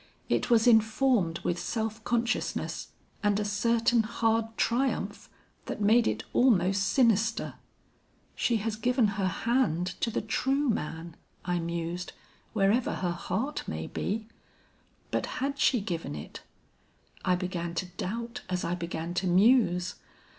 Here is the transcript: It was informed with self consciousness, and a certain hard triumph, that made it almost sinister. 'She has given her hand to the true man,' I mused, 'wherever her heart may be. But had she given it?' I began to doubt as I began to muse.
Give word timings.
It 0.29 0.49
was 0.49 0.65
informed 0.65 1.37
with 1.41 1.59
self 1.59 2.03
consciousness, 2.03 2.87
and 3.21 3.39
a 3.39 3.45
certain 3.45 4.01
hard 4.01 4.57
triumph, 4.57 5.29
that 5.67 5.79
made 5.79 6.07
it 6.07 6.23
almost 6.33 6.81
sinister. 6.89 7.53
'She 8.35 8.55
has 8.57 8.77
given 8.77 9.09
her 9.09 9.27
hand 9.27 9.85
to 9.99 10.09
the 10.09 10.23
true 10.23 10.69
man,' 10.71 11.15
I 11.45 11.59
mused, 11.59 12.13
'wherever 12.53 12.93
her 12.95 13.11
heart 13.11 13.61
may 13.67 13.85
be. 13.85 14.27
But 15.11 15.27
had 15.37 15.59
she 15.59 15.79
given 15.81 16.15
it?' 16.15 16.41
I 17.23 17.35
began 17.35 17.75
to 17.75 17.85
doubt 17.85 18.41
as 18.49 18.63
I 18.63 18.73
began 18.73 19.13
to 19.13 19.27
muse. 19.27 19.97